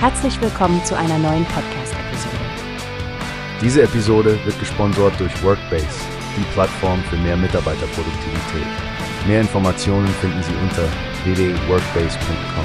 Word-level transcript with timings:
Herzlich 0.00 0.40
willkommen 0.40 0.84
zu 0.84 0.96
einer 0.96 1.18
neuen 1.18 1.44
Podcast-Episode. 1.46 2.36
Diese 3.60 3.82
Episode 3.82 4.38
wird 4.44 4.56
gesponsert 4.60 5.18
durch 5.18 5.42
Workbase, 5.42 5.88
die 6.36 6.44
Plattform 6.52 7.02
für 7.10 7.16
mehr 7.16 7.36
Mitarbeiterproduktivität. 7.36 8.66
Mehr 9.26 9.40
Informationen 9.40 10.06
finden 10.06 10.40
Sie 10.44 10.52
unter 10.62 10.84
www.workbase.com. 11.24 12.64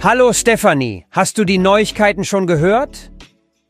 Hallo 0.00 0.32
Stefanie, 0.32 1.06
hast 1.10 1.36
du 1.36 1.44
die 1.44 1.58
Neuigkeiten 1.58 2.24
schon 2.24 2.46
gehört? 2.46 3.10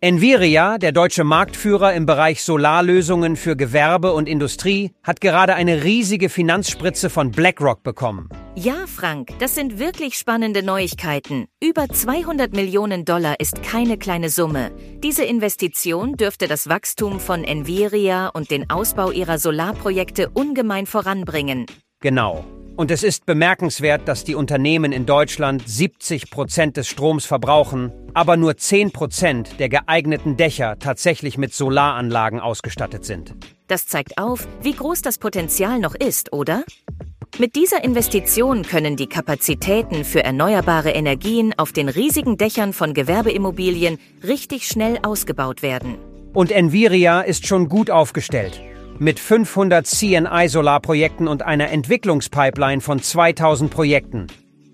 Enviria, 0.03 0.77
der 0.77 0.93
deutsche 0.93 1.25
Marktführer 1.25 1.95
im 1.95 2.05
Bereich 2.05 2.43
Solarlösungen 2.43 3.35
für 3.35 3.57
Gewerbe 3.57 4.13
und 4.13 4.29
Industrie, 4.29 4.93
hat 5.03 5.23
gerade 5.23 5.55
eine 5.55 5.85
riesige 5.85 6.29
Finanzspritze 6.29 7.09
von 7.09 7.31
BlackRock 7.31 7.83
bekommen. 7.83 8.29
Ja, 8.57 8.87
Frank, 8.89 9.39
das 9.39 9.55
sind 9.55 9.79
wirklich 9.79 10.19
spannende 10.19 10.65
Neuigkeiten. 10.65 11.47
Über 11.63 11.89
200 11.89 12.53
Millionen 12.53 13.05
Dollar 13.05 13.39
ist 13.39 13.63
keine 13.63 13.97
kleine 13.97 14.29
Summe. 14.29 14.73
Diese 15.05 15.25
Investition 15.25 16.17
dürfte 16.17 16.49
das 16.49 16.69
Wachstum 16.69 17.21
von 17.21 17.45
Enviria 17.45 18.27
und 18.27 18.51
den 18.51 18.69
Ausbau 18.69 19.13
ihrer 19.13 19.39
Solarprojekte 19.39 20.31
ungemein 20.31 20.87
voranbringen. 20.87 21.67
Genau. 22.01 22.45
Und 22.75 22.91
es 22.91 23.05
ist 23.05 23.25
bemerkenswert, 23.25 24.09
dass 24.09 24.25
die 24.25 24.35
Unternehmen 24.35 24.91
in 24.91 25.07
Deutschland 25.07 25.69
70 25.69 26.31
Prozent 26.31 26.77
des 26.77 26.89
Stroms 26.89 27.27
verbrauchen, 27.27 27.93
aber 28.15 28.37
nur 28.37 28.57
10 28.57 28.91
Prozent 28.91 29.61
der 29.61 29.69
geeigneten 29.69 30.37
Dächer 30.37 30.77
tatsächlich 30.79 31.39
mit 31.39 31.55
Solaranlagen 31.55 32.41
ausgestattet 32.41 33.05
sind. 33.05 33.35
Das 33.69 33.87
zeigt 33.87 34.19
auf, 34.19 34.49
wie 34.63 34.73
groß 34.73 35.03
das 35.03 35.19
Potenzial 35.19 35.79
noch 35.79 35.95
ist, 35.95 36.33
oder? 36.33 36.65
Mit 37.39 37.55
dieser 37.55 37.83
Investition 37.85 38.63
können 38.63 38.97
die 38.97 39.07
Kapazitäten 39.07 40.05
für 40.05 40.23
erneuerbare 40.23 40.91
Energien 40.91 41.55
auf 41.57 41.73
den 41.73 41.89
riesigen 41.89 42.37
Dächern 42.37 42.73
von 42.73 42.93
Gewerbeimmobilien 42.93 43.99
richtig 44.27 44.67
schnell 44.67 44.99
ausgebaut 45.03 45.63
werden. 45.63 45.97
Und 46.35 46.51
Enviria 46.51 47.23
ist 47.23 47.47
schon 47.47 47.69
gut 47.69 47.91
aufgestellt. 47.91 48.61
Mit 48.99 49.19
500 49.19 49.87
CNI-Solarprojekten 49.87 51.29
und 51.29 51.43
einer 51.43 51.71
Entwicklungspipeline 51.71 52.83
von 52.83 53.01
2000 53.01 53.71
Projekten. 53.71 54.27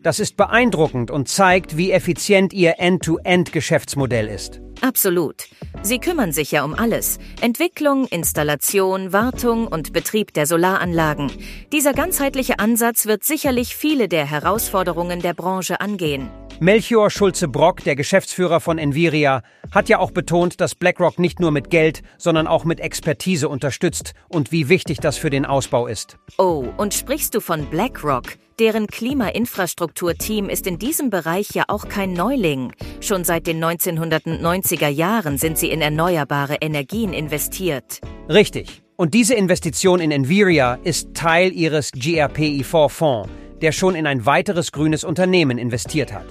Das 0.03 0.19
ist 0.19 0.36
beeindruckend 0.36 1.11
und 1.11 1.28
zeigt, 1.28 1.77
wie 1.77 1.92
effizient 1.92 2.53
ihr 2.53 2.75
End-to-End-Geschäftsmodell 2.78 4.27
ist. 4.28 4.61
Absolut. 4.80 5.48
Sie 5.82 5.98
kümmern 5.98 6.32
sich 6.32 6.52
ja 6.52 6.64
um 6.64 6.74
alles. 6.74 7.19
Entwicklung, 7.41 8.06
Installation, 8.06 9.12
Wartung 9.12 9.66
und 9.66 9.92
Betrieb 9.92 10.32
der 10.34 10.46
Solaranlagen. 10.46 11.30
Dieser 11.72 11.92
ganzheitliche 11.92 12.58
Ansatz 12.58 13.06
wird 13.06 13.24
sicherlich 13.24 13.77
viele 13.77 14.08
der 14.08 14.27
Herausforderungen 14.27 15.20
der 15.20 15.34
Branche 15.34 15.80
angehen. 15.80 16.28
Melchior 16.59 17.11
Schulze-Brock, 17.11 17.85
der 17.85 17.97
Geschäftsführer 17.97 18.61
von 18.61 18.79
Enviria, 18.79 19.43
hat 19.73 19.91
ja 19.91 19.99
auch 19.99 20.11
betont, 20.11 20.59
dass 20.59 20.75
BlackRock 20.75 21.19
nicht 21.19 21.39
nur 21.39 21.51
mit 21.51 21.69
Geld, 21.69 22.03
sondern 22.17 22.47
auch 22.47 22.65
mit 22.65 22.81
Expertise 22.81 23.51
unterstützt 23.51 24.15
und 24.29 24.53
wie 24.53 24.71
wichtig 24.71 24.99
das 25.01 25.19
für 25.19 25.29
den 25.29 25.45
Ausbau 25.45 25.87
ist. 25.87 26.17
Oh, 26.39 26.65
und 26.79 26.95
sprichst 26.95 27.34
du 27.34 27.41
von 27.41 27.67
BlackRock? 27.67 28.39
Deren 28.59 28.87
Klimainfrastrukturteam 28.87 30.49
ist 30.49 30.67
in 30.67 30.79
diesem 30.79 31.11
Bereich 31.11 31.51
ja 31.51 31.65
auch 31.69 31.89
kein 31.89 32.15
Neuling. 32.15 32.73
Schon 33.03 33.25
seit 33.25 33.47
den 33.47 33.62
1990er 33.62 34.89
Jahren 34.89 35.37
sind 35.37 35.59
sie 35.59 35.69
in 35.69 35.83
erneuerbare 35.83 36.57
Energien 36.62 37.12
investiert. 37.12 38.01
Richtig. 38.31 38.83
Und 38.97 39.12
diese 39.12 39.34
Investition 39.34 40.01
in 40.01 40.11
Enviria 40.11 40.79
ist 40.84 41.12
Teil 41.12 41.53
ihres 41.53 41.93
GRPI4-Fonds, 41.93 43.29
der 43.62 43.73
schon 43.73 43.95
in 43.95 44.07
ein 44.07 44.27
weiteres 44.27 44.73
grünes 44.73 45.05
Unternehmen 45.05 45.59
investiert 45.59 46.12
hat. 46.12 46.27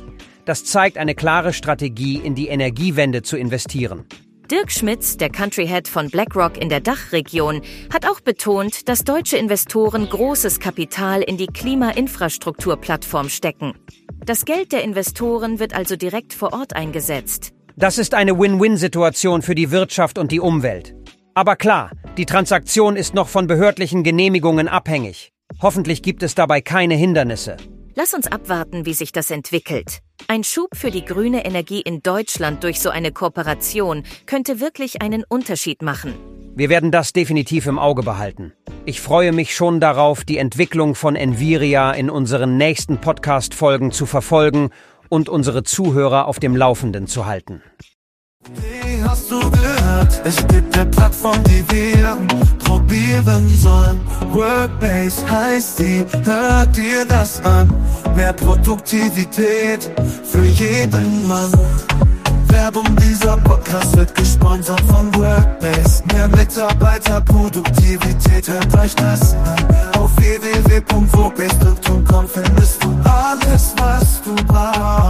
Das 0.46 0.64
zeigt 0.64 0.98
eine 0.98 1.16
klare 1.16 1.54
Strategie, 1.54 2.18
in 2.18 2.36
die 2.36 2.48
Energiewende 2.48 3.24
zu 3.24 3.38
investieren. 3.38 4.06
Dirk 4.52 4.72
Schmitz, 4.72 5.18
der 5.18 5.32
Country 5.32 5.66
Head 5.66 5.88
von 5.88 6.12
BlackRock 6.12 6.62
in 6.62 6.70
der 6.70 6.80
Dachregion, 6.80 7.62
hat 7.92 8.08
auch 8.08 8.20
betont, 8.20 8.88
dass 8.88 9.04
deutsche 9.04 9.38
Investoren 9.38 10.08
großes 10.08 10.60
Kapital 10.60 11.24
in 11.24 11.38
die 11.38 11.48
Klimainfrastrukturplattform 11.48 13.30
stecken. 13.30 13.74
Das 14.24 14.46
Geld 14.46 14.72
der 14.72 14.84
Investoren 14.84 15.60
wird 15.60 15.76
also 15.76 15.96
direkt 15.96 16.34
vor 16.34 16.54
Ort 16.54 16.76
eingesetzt. 16.76 17.54
Das 17.76 17.98
ist 17.98 18.14
eine 18.14 18.40
Win-Win-Situation 18.40 19.42
für 19.42 19.56
die 19.56 19.72
Wirtschaft 19.72 20.20
und 20.20 20.32
die 20.32 20.40
Umwelt. 20.40 20.96
Aber 21.34 21.56
klar, 21.56 21.90
die 22.18 22.26
Transaktion 22.26 22.96
ist 22.96 23.16
noch 23.16 23.28
von 23.28 23.48
behördlichen 23.48 24.04
Genehmigungen 24.04 24.68
abhängig. 24.68 25.34
Hoffentlich 25.62 26.02
gibt 26.02 26.22
es 26.24 26.36
dabei 26.36 26.62
keine 26.62 26.96
Hindernisse. 26.96 27.58
Lass 27.96 28.14
uns 28.14 28.28
abwarten, 28.28 28.86
wie 28.86 28.94
sich 28.94 29.14
das 29.14 29.32
entwickelt. 29.32 30.00
Ein 30.28 30.44
Schub 30.44 30.70
für 30.76 30.92
die 30.92 31.06
grüne 31.06 31.46
Energie 31.46 31.82
in 31.82 32.02
Deutschland 32.02 32.64
durch 32.64 32.82
so 32.82 32.90
eine 32.90 33.14
Kooperation 33.14 34.04
könnte 34.26 34.60
wirklich 34.60 35.02
einen 35.02 35.24
Unterschied 35.28 35.82
machen. 35.82 36.14
Wir 36.56 36.70
werden 36.70 36.92
das 36.92 37.14
definitiv 37.14 37.68
im 37.68 37.80
Auge 37.80 38.04
behalten. 38.04 38.54
Ich 38.86 39.02
freue 39.02 39.32
mich 39.32 39.56
schon 39.56 39.80
darauf, 39.80 40.26
die 40.26 40.38
Entwicklung 40.38 40.94
von 40.94 41.16
Enviria 41.16 41.92
in 41.92 42.10
unseren 42.10 42.58
nächsten 42.58 43.00
Podcast-Folgen 43.00 43.92
zu 43.92 44.06
verfolgen 44.06 44.72
und 45.10 45.30
unsere 45.30 45.64
Zuhörer 45.64 46.28
auf 46.28 46.40
dem 46.40 46.56
Laufenden 46.56 47.08
zu 47.08 47.26
halten. 47.26 47.62
Wie 48.54 49.02
hast 49.04 49.32
du 49.32 49.40
gehört? 49.40 50.22
Es 50.24 50.46
gibt 50.48 50.78
eine 50.78 50.90
Plattform, 50.90 51.42
die 51.46 51.64
wir 51.72 52.18
motivieren 53.16 53.50
sollen. 53.58 54.00
Workbase 54.32 55.30
heißt 55.30 55.80
die, 55.80 56.06
hört 56.24 56.76
dir 56.76 57.06
das 57.06 57.42
an. 57.44 57.70
Mehr 58.16 58.34
Produktivität 58.34 59.90
für 60.24 60.44
jeden 60.44 61.28
Mann. 61.28 61.52
Werbung 62.48 62.96
dieser 62.96 63.38
Podcast 63.38 63.96
wird 63.98 64.16
gesponsert 64.16 64.82
von 64.82 65.14
Workbase. 65.16 66.04
Mehr 66.14 66.28
Mitarbeiter 66.30 67.22
Produktivität 67.22 68.48
hört 68.48 68.78
euch 68.80 68.96
das 68.96 69.34
an. 69.34 69.68
Auf 70.00 70.16
www.workbase.com 70.18 72.28
findest 72.28 72.84
du 72.84 72.90
alles, 73.04 73.74
was 73.78 74.22
du 74.24 74.36
brauchst. 74.46 75.05